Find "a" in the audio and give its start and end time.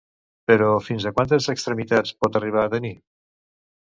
1.05-1.11, 2.65-2.71